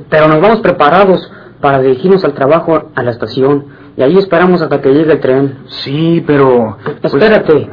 Pero 0.09 0.27
nos 0.27 0.39
vamos 0.41 0.61
preparados 0.61 1.31
para 1.59 1.79
dirigirnos 1.79 2.23
al 2.23 2.33
trabajo 2.33 2.89
a 2.95 3.03
la 3.03 3.11
estación. 3.11 3.65
Y 3.97 4.01
ahí 4.01 4.17
esperamos 4.17 4.61
hasta 4.61 4.79
que 4.81 4.93
llegue 4.93 5.11
el 5.11 5.19
tren. 5.19 5.59
Sí, 5.67 6.23
pero... 6.25 6.77
pues, 7.01 7.13
Espérate. 7.13 7.69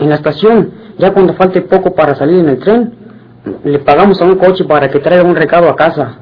En 0.00 0.08
la 0.08 0.16
estación, 0.16 0.72
ya 0.98 1.12
cuando 1.12 1.34
falte 1.34 1.60
poco 1.62 1.94
para 1.94 2.14
salir 2.16 2.40
en 2.40 2.48
el 2.48 2.58
tren, 2.58 2.94
le 3.64 3.78
pagamos 3.80 4.20
a 4.20 4.24
un 4.24 4.36
coche 4.36 4.64
para 4.64 4.88
que 4.90 4.98
traiga 5.00 5.24
un 5.24 5.34
recado 5.36 5.68
a 5.68 5.76
casa. 5.76 6.16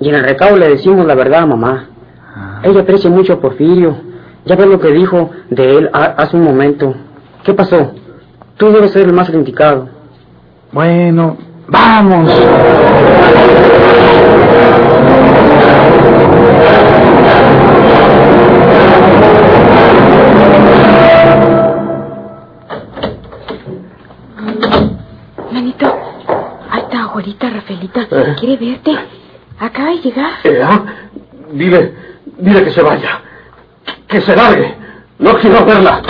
Y 0.00 0.08
en 0.08 0.14
el 0.16 0.24
recado 0.24 0.56
le 0.56 0.68
decimos 0.68 1.06
la 1.06 1.14
verdad 1.14 1.42
a 1.42 1.46
mamá. 1.46 1.86
Ah. 2.36 2.60
Ella 2.62 2.80
aprecia 2.80 3.10
mucho 3.10 3.32
a 3.34 3.40
Porfirio. 3.40 3.96
Ya 4.44 4.56
ves 4.56 4.66
lo 4.66 4.78
que 4.80 4.90
dijo 4.92 5.30
de 5.50 5.76
él 5.78 5.90
ha- 5.92 6.14
hace 6.16 6.36
un 6.36 6.44
momento. 6.44 6.94
¿Qué 7.44 7.54
pasó? 7.54 7.92
Tú 8.56 8.70
debes 8.72 8.90
ser 8.92 9.02
el 9.06 9.12
más 9.12 9.28
indicado. 9.30 9.88
Bueno, 10.72 11.36
vamos. 11.68 12.30
Quiere 28.06 28.56
verte. 28.56 28.92
Acaba 29.58 29.88
de 29.90 29.96
llegar. 30.00 30.30
Eh, 30.44 30.60
ah, 30.62 30.84
Dile, 31.52 31.94
dile 32.38 32.64
que 32.64 32.70
se 32.70 32.82
vaya. 32.82 33.20
Que 34.06 34.20
se 34.20 34.36
largue. 34.36 34.74
No 35.18 35.34
quiero 35.38 35.64
verla. 35.64 36.00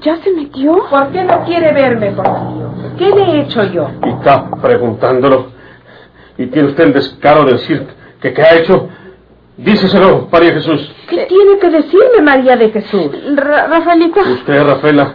¿Ya 0.00 0.16
se 0.22 0.30
metió? 0.32 0.78
¿Por 0.88 1.08
qué 1.08 1.24
no 1.24 1.44
quiere 1.44 1.72
verme, 1.72 2.12
Porfirio? 2.12 2.72
¿Qué 2.98 3.10
le 3.10 3.22
he 3.22 3.40
hecho 3.42 3.64
yo? 3.64 3.88
Y 4.04 4.08
está 4.10 4.50
preguntándolo. 4.62 5.50
Y 6.36 6.46
tiene 6.46 6.68
usted 6.68 6.84
el 6.84 6.92
descaro 6.92 7.44
de 7.44 7.52
decir 7.52 7.86
que 8.20 8.32
qué 8.32 8.42
ha 8.42 8.56
hecho. 8.56 8.88
Díceselo, 9.56 10.28
María 10.30 10.52
Jesús. 10.52 10.92
¿Qué 11.08 11.26
tiene 11.26 11.58
que 11.58 11.68
decirme 11.70 12.22
María 12.22 12.56
de 12.56 12.70
Jesús? 12.70 13.10
Ra- 13.34 13.66
Rafaelita. 13.66 14.20
Usted, 14.20 14.62
Rafaela, 14.64 15.14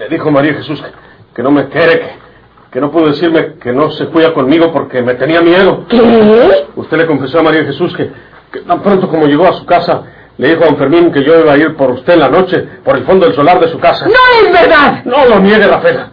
le 0.00 0.08
dijo 0.08 0.28
a 0.28 0.32
María 0.32 0.54
Jesús 0.54 0.82
que, 0.82 0.88
que 1.36 1.42
no 1.42 1.52
me 1.52 1.68
quiere, 1.68 2.00
que, 2.00 2.08
que 2.70 2.80
no 2.80 2.90
pudo 2.90 3.06
decirme 3.08 3.54
que 3.62 3.72
no 3.72 3.90
se 3.90 4.06
fuera 4.06 4.32
conmigo 4.34 4.72
porque 4.72 5.02
me 5.02 5.14
tenía 5.14 5.40
miedo. 5.40 5.84
¿Qué? 5.88 6.66
Usted 6.76 6.96
le 6.98 7.06
confesó 7.06 7.38
a 7.40 7.42
María 7.42 7.64
Jesús 7.64 7.94
que, 7.96 8.10
que 8.52 8.60
tan 8.60 8.82
pronto 8.82 9.08
como 9.08 9.26
llegó 9.26 9.46
a 9.46 9.52
su 9.54 9.64
casa, 9.64 10.02
le 10.36 10.48
dijo 10.50 10.64
a 10.64 10.66
don 10.66 10.76
Fermín 10.76 11.10
que 11.12 11.22
yo 11.24 11.38
iba 11.40 11.52
a 11.52 11.56
ir 11.56 11.74
por 11.76 11.90
usted 11.92 12.14
en 12.14 12.20
la 12.20 12.28
noche, 12.28 12.62
por 12.84 12.96
el 12.96 13.04
fondo 13.04 13.26
del 13.26 13.34
solar 13.34 13.58
de 13.60 13.68
su 13.68 13.78
casa. 13.78 14.06
¡No 14.06 14.46
es 14.46 14.52
verdad! 14.52 15.02
No 15.04 15.24
lo 15.26 15.40
niegue, 15.40 15.66
Rafaela. 15.66 16.10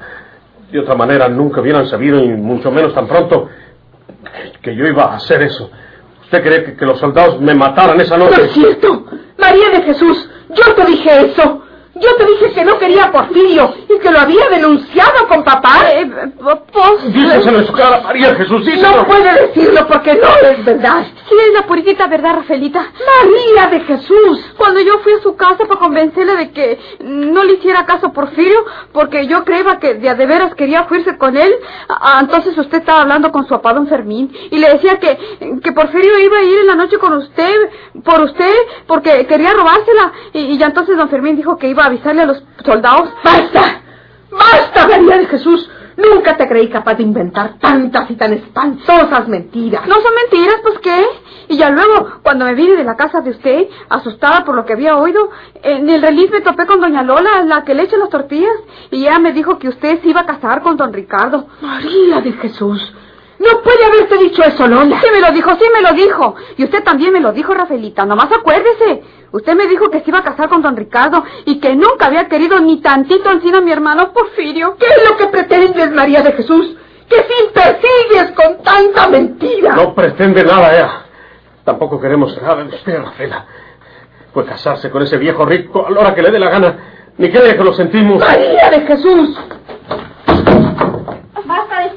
De 0.72 0.79
otra 0.79 0.95
manera, 0.95 1.27
nunca 1.27 1.62
hubieran 1.62 1.88
sabido, 1.88 2.24
y 2.24 2.29
mucho 2.29 2.72
menos 2.72 2.93
tan 2.93 3.07
pronto, 3.07 3.50
que, 4.62 4.75
yo 4.75 4.86
iba 4.88 5.03
a 5.03 5.15
hacer 5.15 5.41
eso. 5.43 5.69
¿Usted 6.24 6.41
cree 6.41 6.63
que, 6.63 6.75
que 6.75 6.86
los 6.86 7.00
soldados 7.00 7.39
me 7.41 7.53
mataran 7.53 8.00
esa 8.00 8.17
No 8.17 8.25
noche? 8.25 8.45
es 8.45 8.51
cierto. 8.53 9.05
María 9.38 9.69
de 9.72 9.81
Jesús, 9.83 10.29
yo 10.50 10.74
te 10.74 10.86
dije 10.86 11.25
eso. 11.27 11.62
Yo 12.03 12.15
te 12.17 12.25
dije 12.25 12.51
que 12.53 12.65
no 12.65 12.77
quería 12.77 13.05
a 13.05 13.12
Porfirio 13.12 13.74
y 13.89 14.00
que 14.00 14.12
lo 14.12 14.19
había 14.19 14.50
denunciado 14.50 15.27
con 15.27 15.43
papá. 15.43 15.89
Eh, 15.93 16.10
pues... 16.72 17.13
Díselo 17.13 17.60
en 17.60 17.67
su 17.67 17.74
cara, 17.74 18.01
María 18.01 18.36
Jesús, 18.36 18.65
díselo. 18.65 18.98
No 18.98 19.05
puede 19.07 19.48
decirlo 19.48 19.88
porque 19.88 20.13
no 20.15 20.50
es 20.50 20.65
verdad. 20.65 21.05
Sí, 21.30 21.36
es 21.48 21.53
la 21.53 21.65
puritita 21.65 22.08
verdad, 22.08 22.36
Rafaelita. 22.36 22.92
María 23.24 23.68
de 23.70 23.80
Jesús. 23.86 24.46
Cuando 24.58 24.82
yo 24.82 25.00
fui 25.00 25.13
a 25.13 25.22
su 25.22 25.36
casa 25.38 25.65
para 25.65 25.80
convencerle 25.80 26.36
de 26.36 26.51
que 26.51 26.80
no 27.00 27.44
le 27.44 27.53
hiciera 27.53 27.86
caso 27.86 28.08
a 28.08 28.12
Porfirio, 28.13 28.58
porque 28.92 29.25
yo 29.27 29.46
creía 29.46 29.80
que 29.80 29.94
de 29.94 30.10
a 30.10 30.15
de 30.15 30.25
veras 30.25 30.53
quería 30.56 30.84
fuirse 30.84 31.18
con 31.18 31.38
él, 31.38 31.53
a- 31.88 32.18
a- 32.18 32.20
entonces 32.20 32.58
usted 32.58 32.80
estaba 32.80 33.03
hablando 33.03 33.32
con 33.32 33.44
su 33.44 33.50
papá 33.51 33.74
don 33.74 33.88
Fermín 33.88 34.36
y 34.51 34.58
le 34.58 34.70
decía 34.74 35.00
que, 35.00 35.18
que 35.63 35.72
Porfirio 35.72 36.20
iba 36.20 36.38
a 36.39 36.44
ir 36.44 36.60
en 36.60 36.68
la 36.68 36.75
noche 36.75 36.98
con 36.98 37.13
usted, 37.13 37.56
por 38.03 38.20
usted, 38.22 38.53
porque 38.86 39.25
quería 39.25 39.53
robársela. 39.53 40.12
Y, 40.34 40.39
y 40.39 40.58
ya 40.58 40.65
entonces 40.68 40.98
don 40.98 41.10
Fermín 41.10 41.38
dijo 41.38 41.58
que 41.58 41.70
iba 41.70 41.84
a 41.84 41.88
avisarle 41.88 42.24
a 42.24 42.25
los 42.25 42.44
soldados. 42.65 43.10
¡Basta! 43.24 43.82
¡Basta, 44.30 44.88
María 44.88 45.20
de 45.20 45.25
Jesús! 45.27 45.70
Nunca 45.97 46.38
te 46.38 46.47
creí 46.47 46.69
capaz 46.69 46.95
de 46.95 47.03
inventar 47.03 47.59
tantas 47.59 48.09
y 48.09 48.15
tan 48.15 48.33
espantosas 48.33 49.27
mentiras. 49.27 49.88
No 49.88 49.95
son 49.95 50.12
mentiras, 50.15 50.57
pues 50.63 50.79
qué. 50.79 51.05
Y 51.50 51.57
ya 51.57 51.69
luego, 51.69 52.19
cuando 52.23 52.45
me 52.45 52.55
vine 52.55 52.75
de 52.75 52.83
la 52.83 52.95
casa 52.95 53.21
de 53.21 53.31
usted, 53.31 53.67
asustada 53.89 54.43
por 54.45 54.55
lo 54.55 54.65
que 54.65 54.73
había 54.73 54.97
oído, 54.97 55.29
en 55.62 55.89
el 55.89 56.01
reliz 56.01 56.31
me 56.31 56.41
topé 56.41 56.65
con 56.65 56.79
doña 56.79 57.03
Lola, 57.03 57.43
la 57.43 57.63
que 57.63 57.73
le 57.73 57.83
echa 57.83 57.97
las 57.97 58.09
tortillas, 58.09 58.55
y 58.91 59.01
ella 59.01 59.19
me 59.19 59.33
dijo 59.33 59.59
que 59.59 59.69
usted 59.69 60.01
se 60.01 60.07
iba 60.09 60.21
a 60.21 60.25
casar 60.25 60.62
con 60.62 60.77
don 60.77 60.93
Ricardo. 60.93 61.47
María 61.62 62.21
de 62.21 62.31
Jesús. 62.33 62.93
No 63.40 63.62
puede 63.62 63.84
haberte 63.84 64.18
dicho 64.18 64.44
eso, 64.44 64.68
Lola. 64.68 65.00
Sí 65.02 65.08
me 65.12 65.20
lo 65.20 65.32
dijo, 65.32 65.52
sí 65.56 65.66
me 65.74 65.82
lo 65.82 65.94
dijo. 65.94 66.36
Y 66.58 66.63
usted 66.63 66.84
también 66.84 67.12
me 67.12 67.20
lo 67.20 67.32
dijo, 67.32 67.54
Rafaelita. 67.54 68.06
Nomás 68.06 68.32
acuérdese. 68.32 69.04
Usted 69.32 69.56
me 69.56 69.68
dijo 69.68 69.90
que 69.90 70.02
se 70.02 70.10
iba 70.10 70.20
a 70.20 70.24
casar 70.24 70.48
con 70.50 70.62
don 70.62 70.78
Ricardo 70.78 71.24
y 71.46 71.60
que 71.60 71.75
nunca 71.75 72.06
había 72.06 72.28
querido 72.28 72.60
ni 72.60 72.82
tantito 72.82 73.32
encima 73.32 73.58
a 73.58 73.62
mi 73.62 73.72
hermano 73.72 74.13
Porfirio. 74.13 74.78
¿Qué 74.78 74.86
es 74.86 75.10
lo 75.10 75.18
que 75.18 75.28
pretendes, 75.28 75.92
María 75.92 76.22
de 76.22 76.34
Jesús? 76.34 76.75
¿Qué 77.10 77.16
fin 77.16 77.52
persigues 77.54 78.32
con 78.36 78.63
tanta 78.63 79.08
mentira? 79.08 79.75
No 79.75 79.94
pretende 79.94 80.44
nada, 80.44 80.74
ella. 80.74 81.06
Tampoco 81.66 82.00
queremos 82.00 82.40
nada 82.42 82.63
de 82.63 82.75
usted, 82.75 82.98
Rafaela. 82.98 83.46
Pues 84.34 84.48
casarse 84.48 84.90
con 84.90 85.02
ese 85.02 85.18
viejo 85.18 85.46
rico 85.46 85.86
a 85.88 85.92
la 85.92 86.00
hora 86.02 86.16
que 86.16 86.22
le 86.22 86.32
dé 86.32 86.40
la 86.40 86.50
gana. 86.50 86.78
Ni 87.18 87.32
que 87.32 87.40
diga 87.40 87.58
que 87.58 87.63
lo 87.63 87.74
sentimos. 87.74 88.20
María 88.20 88.70
de 88.70 88.82
Jesús. 88.82 89.38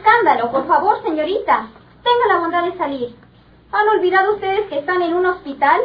Escándalo, 0.07 0.53
por 0.53 0.69
favor, 0.69 1.03
señorita. 1.03 1.67
Tenga 2.05 2.27
la 2.33 2.39
bondad 2.39 2.65
de 2.65 2.79
salir. 2.79 3.17
¿Han 3.73 3.89
olvidado 3.89 4.35
ustedes 4.35 4.69
que 4.69 4.79
están 4.79 5.03
en 5.03 5.15
un 5.15 5.27
hospital? 5.27 5.81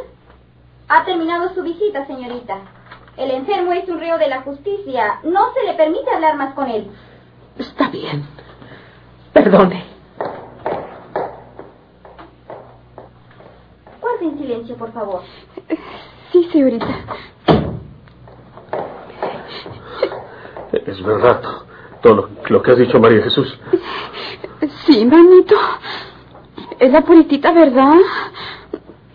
Ha 0.89 1.03
terminado 1.05 1.51
su 1.55 1.63
visita, 1.63 2.05
señorita. 2.05 2.59
El 3.17 3.31
enfermo 3.31 3.73
es 3.73 3.89
un 3.89 3.99
reo 3.99 4.19
de 4.19 4.27
la 4.27 4.43
justicia. 4.43 5.19
No 5.23 5.51
se 5.53 5.63
le 5.63 5.73
permite 5.73 6.11
hablar 6.11 6.37
más 6.37 6.53
con 6.53 6.69
él. 6.69 6.91
Está 7.57 7.89
bien. 7.89 8.27
Perdone. 9.33 9.85
Guarden 13.99 14.37
silencio, 14.37 14.75
por 14.75 14.93
favor. 14.93 15.23
Sí, 16.31 16.47
señorita. 16.51 16.85
Es 20.85 21.03
verdad 21.03 21.41
todo 22.03 22.15
lo, 22.15 22.29
lo 22.49 22.61
que 22.61 22.71
has 22.71 22.77
dicho, 22.77 22.99
María 22.99 23.23
Jesús. 23.23 23.59
Sí, 24.91 25.05
manito. 25.05 25.55
Es 26.79 26.91
la 26.91 27.01
puritita 27.01 27.51
verdad. 27.53 27.93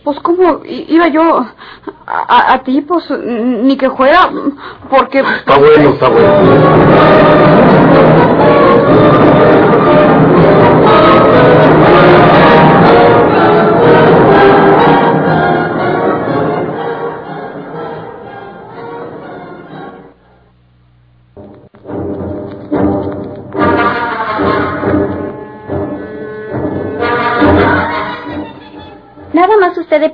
Pues 0.03 0.19
como 0.21 0.65
i- 0.65 0.87
iba 0.89 1.09
yo 1.09 1.45
a 2.07 2.63
ti, 2.65 2.81
pues 2.81 3.11
ni 3.11 3.77
que 3.77 3.91
fuera, 3.91 4.31
porque... 4.89 5.19
Está 5.21 5.59
bueno, 5.59 5.91
está 5.91 6.09
bueno. 6.09 7.86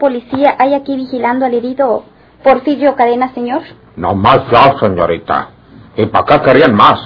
Policía 0.02 0.56
hay 0.58 0.74
aquí 0.74 0.96
vigilando 0.96 1.46
al 1.46 1.54
herido 1.54 2.02
Porfirio 2.42 2.96
Cadena, 2.96 3.32
señor. 3.34 3.62
No 3.94 4.16
más 4.16 4.40
señorita. 4.80 5.50
¿Y 5.94 6.06
para 6.06 6.24
qué 6.26 6.40
querían 6.40 6.74
más? 6.74 6.98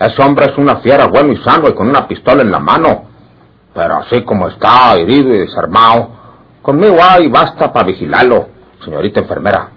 Ese 0.00 0.20
hombre 0.20 0.46
es 0.46 0.58
una 0.58 0.78
fiera 0.78 1.06
bueno 1.06 1.32
y 1.32 1.36
sano 1.44 1.68
y 1.68 1.74
con 1.74 1.88
una 1.88 2.08
pistola 2.08 2.42
en 2.42 2.50
la 2.50 2.58
mano. 2.58 3.04
Pero 3.72 3.98
así 3.98 4.24
como 4.24 4.48
está, 4.48 4.96
herido 4.96 5.32
y 5.32 5.46
desarmado, 5.46 6.08
conmigo 6.60 6.96
hay 7.00 7.28
basta 7.28 7.72
para 7.72 7.86
vigilarlo, 7.86 8.48
señorita 8.84 9.20
enfermera. 9.20 9.68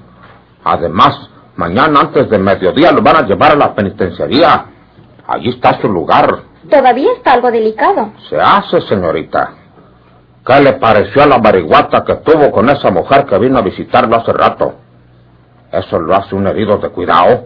Además, 0.64 1.30
mañana 1.58 2.00
antes 2.00 2.28
de 2.28 2.40
mediodía 2.40 2.92
lo 2.92 3.04
van 3.04 3.18
a 3.18 3.28
llevar 3.28 3.52
a 3.52 3.56
la 3.56 3.76
penitenciaría. 3.76 4.66
Allí 5.28 5.50
está 5.50 5.80
su 5.80 5.88
lugar. 5.88 6.40
Todavía 6.68 7.12
está 7.18 7.34
algo 7.34 7.52
delicado. 7.52 8.14
Se 8.28 8.42
hace, 8.42 8.82
señorita. 8.82 9.61
¿Qué 10.46 10.60
le 10.60 10.74
pareció 10.74 11.22
a 11.22 11.28
la 11.28 11.36
averiguata 11.36 12.04
que 12.04 12.16
tuvo 12.16 12.52
con 12.52 12.68
esa 12.70 12.90
mujer 12.90 13.26
que 13.26 13.38
vino 13.38 13.60
a 13.60 13.62
visitarlo 13.62 14.16
hace 14.16 14.34
rato? 14.34 14.74
Eso 15.72 16.00
lo 16.00 16.16
hace 16.16 16.34
un 16.36 16.48
herido 16.48 16.78
de 16.80 16.90
cuidado. 16.90 17.46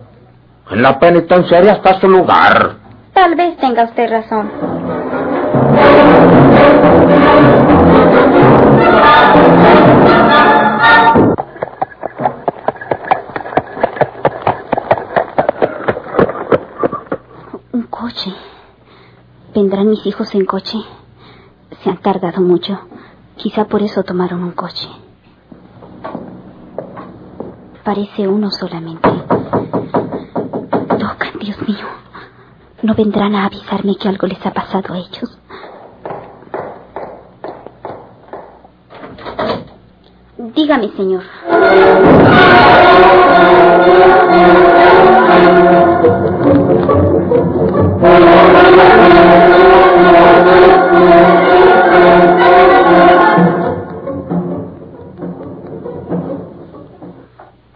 En 0.71 0.81
la 0.81 0.97
penitenciaria 0.97 1.73
está 1.73 1.99
su 1.99 2.07
lugar. 2.07 2.75
Tal 3.13 3.35
vez 3.35 3.57
tenga 3.57 3.83
usted 3.83 4.09
razón. 4.09 4.49
Un 17.73 17.83
coche. 17.89 18.33
Vendrán 19.53 19.89
mis 19.89 20.05
hijos 20.05 20.33
en 20.33 20.45
coche. 20.45 20.77
Se 21.83 21.89
han 21.89 21.97
tardado 21.97 22.41
mucho. 22.41 22.79
Quizá 23.35 23.65
por 23.65 23.81
eso 23.81 24.03
tomaron 24.03 24.43
un 24.43 24.51
coche. 24.51 24.87
Parece 27.83 28.27
uno 28.27 28.49
solamente. 28.49 29.09
Tocan, 30.99 31.39
Dios 31.39 31.61
mío. 31.67 31.85
¿No 32.81 32.95
vendrán 32.95 33.35
a 33.35 33.45
avisarme 33.45 33.95
que 33.97 34.07
algo 34.09 34.27
les 34.27 34.43
ha 34.45 34.51
pasado 34.51 34.93
a 34.93 34.97
ellos? 34.97 35.37
Dígame, 40.55 40.89
señor. 40.95 41.23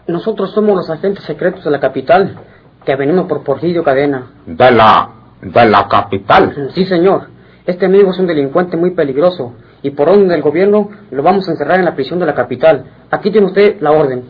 Nosotros 0.08 0.52
somos 0.52 0.76
los 0.76 0.90
agentes 0.90 1.24
secretos 1.24 1.64
de 1.64 1.72
la 1.72 1.80
capital, 1.80 2.36
que 2.84 2.96
venimos 2.96 3.28
por 3.28 3.44
Porfirio 3.44 3.84
Cadena. 3.84 4.28
De 4.46 4.72
la... 4.72 5.10
de 5.42 5.66
la 5.66 5.88
capital. 5.88 6.72
Sí, 6.74 6.86
señor. 6.86 7.28
Este 7.66 7.86
amigo 7.86 8.12
es 8.12 8.18
un 8.18 8.28
delincuente 8.28 8.76
muy 8.76 8.92
peligroso 8.92 9.54
y 9.84 9.92
por 9.92 10.10
orden 10.10 10.28
del 10.28 10.42
gobierno 10.42 10.90
lo 11.12 11.24
vamos 11.24 11.48
a 11.48 11.52
encerrar 11.52 11.80
en 11.80 11.86
la 11.86 11.94
prisión 11.94 12.20
de 12.20 12.26
la 12.26 12.34
capital. 12.34 12.86
Aquí 13.12 13.32
tiene 13.32 13.48
usted 13.48 13.80
la 13.82 13.92
orden. 13.92 14.26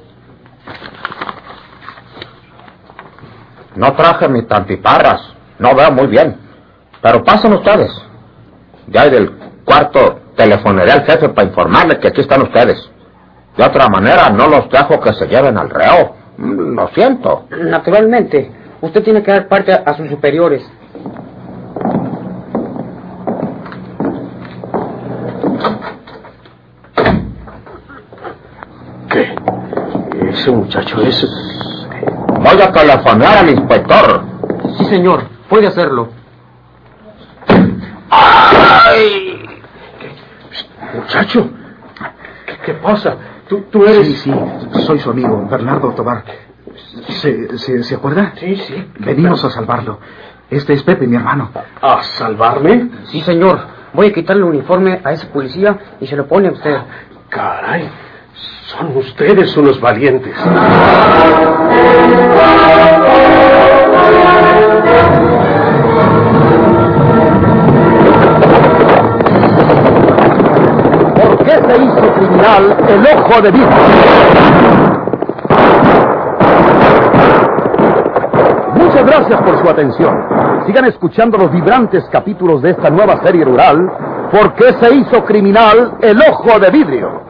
No 3.75 3.93
traje 3.93 4.27
mis 4.27 4.47
tantiparras. 4.47 5.21
No 5.57 5.73
veo 5.73 5.91
muy 5.91 6.07
bien. 6.07 6.35
Pero 7.01 7.23
pasen 7.23 7.53
ustedes. 7.53 7.91
Ya 8.87 9.03
hay 9.03 9.11
del 9.11 9.31
cuarto 9.69 10.21
telefoneré 10.35 10.91
al 10.91 11.05
jefe 11.05 11.29
para 11.29 11.47
informarle 11.47 11.99
que 11.99 12.07
aquí 12.07 12.21
están 12.21 12.41
ustedes. 12.41 12.89
De 13.55 13.63
otra 13.63 13.87
manera, 13.87 14.29
no 14.31 14.47
los 14.47 14.67
dejo 14.69 14.99
que 14.99 15.13
se 15.13 15.27
lleven 15.27 15.57
al 15.59 15.69
reo. 15.69 16.15
Mm, 16.37 16.75
Lo 16.75 16.87
siento. 16.89 17.45
Naturalmente, 17.51 18.51
usted 18.81 19.03
tiene 19.03 19.21
que 19.21 19.31
dar 19.31 19.47
parte 19.47 19.71
a, 19.71 19.93
sus 19.95 20.09
superiores. 20.09 20.63
¿Qué? 29.11 29.35
Ese 30.29 30.51
muchacho 30.51 31.01
es... 31.01 31.27
Voy 32.39 32.61
a 32.61 32.71
telefonear 32.71 33.37
al 33.39 33.49
inspector. 33.49 34.23
Sí, 34.77 34.85
señor, 34.85 35.23
puede 35.47 35.67
hacerlo. 35.67 36.09
¡Ay! 38.09 39.48
Muchacho, 40.95 41.49
¿qué, 42.45 42.57
qué 42.65 42.73
pasa? 42.75 43.15
¿Tú, 43.47 43.61
tú 43.71 43.83
eres...? 43.85 44.07
Sí, 44.07 44.15
sí, 44.15 44.33
soy 44.81 44.99
su 44.99 45.09
amigo, 45.11 45.45
Bernardo 45.49 45.91
Tobar. 45.93 46.23
¿Se, 47.09 47.57
se, 47.57 47.83
¿se 47.83 47.95
acuerda? 47.95 48.33
Sí, 48.35 48.55
sí. 48.55 48.91
Venimos 48.99 49.43
a 49.43 49.49
salvarlo. 49.49 49.99
Este 50.49 50.73
es 50.73 50.83
Pepe, 50.83 51.07
mi 51.07 51.15
hermano. 51.15 51.49
¿A 51.81 52.03
salvarme? 52.03 52.89
Sí, 53.05 53.21
señor. 53.21 53.59
Voy 53.93 54.07
a 54.07 54.13
quitarle 54.13 54.43
el 54.43 54.49
uniforme 54.49 55.01
a 55.03 55.11
ese 55.11 55.25
policía 55.27 55.77
y 55.99 56.07
se 56.07 56.15
lo 56.15 56.27
pone 56.27 56.49
a 56.49 56.51
usted. 56.51 56.77
Caray, 57.29 57.89
son 58.67 58.95
ustedes 58.97 59.55
unos 59.57 59.79
valientes. 59.81 60.35
criminal 72.19 72.77
el 72.89 73.17
ojo 73.17 73.41
de 73.41 73.51
vidrio? 73.51 73.77
Muchas 78.75 79.05
gracias 79.05 79.41
por 79.41 79.61
su 79.61 79.69
atención. 79.69 80.27
Sigan 80.65 80.85
escuchando 80.85 81.37
los 81.37 81.51
vibrantes 81.51 82.03
capítulos 82.11 82.61
de 82.61 82.71
esta 82.71 82.89
nueva 82.89 83.21
serie 83.23 83.45
rural. 83.45 83.89
¿Por 84.31 84.53
qué 84.53 84.73
se 84.81 84.93
hizo 84.95 85.23
criminal 85.25 85.97
el 86.01 86.19
ojo 86.21 86.59
de 86.59 86.69
vidrio? 86.69 87.23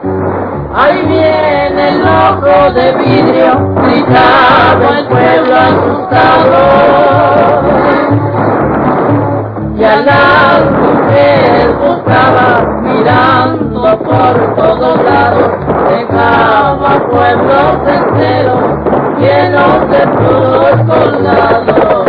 Ahí 0.74 1.04
viene 1.06 1.88
el 1.88 2.02
ojo 2.02 2.72
de 2.72 2.92
vidrio, 2.96 3.74
gritaba 3.76 4.98
el 4.98 5.06
pueblo 5.06 5.56
asustado. 5.56 6.90
Y 9.76 9.84
a 9.84 10.60
mujeres 10.78 11.78
buscaba, 11.78 12.66
mirando 12.82 13.69
por 13.82 14.54
todos 14.56 15.02
lados, 15.04 15.52
dejaba 15.88 17.08
pueblos 17.08 17.88
enteros 17.88 18.60
llenos 19.18 19.88
de 19.88 20.06
puros 20.06 20.80
colgados. 20.86 21.99